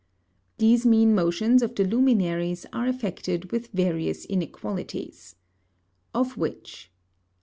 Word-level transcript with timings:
These 0.57 0.83
mean 0.83 1.13
Motions 1.13 1.61
of 1.61 1.75
the 1.75 1.83
Luminaries 1.85 2.65
are 2.73 2.87
affected 2.87 3.51
with 3.51 3.67
various 3.67 4.25
Inequalities: 4.25 5.35
Of 6.15 6.37
which, 6.37 6.89
1. 6.91 6.95